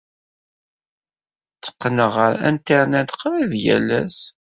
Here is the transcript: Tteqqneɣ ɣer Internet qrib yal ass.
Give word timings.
Tteqqneɣ 1.53 2.09
ɣer 2.17 2.33
Internet 2.51 3.09
qrib 3.19 3.51
yal 3.63 3.87
ass. 4.01 4.19